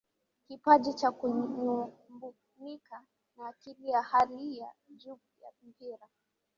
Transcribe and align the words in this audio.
kipaji 0.47 0.93
cha 0.93 1.11
kunyumbulika 1.11 3.03
na 3.37 3.47
akili 3.47 3.89
ya 3.89 4.01
hali 4.01 4.57
ya 4.57 4.71
juu 4.95 5.19
ya 5.43 5.51
mpira 5.69 6.07